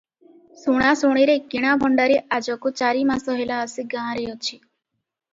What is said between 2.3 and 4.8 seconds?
ଆଜକୁ ଚାରିମାସ ହେଲା ଆସି ଗାଁଆରେ ଅଛି।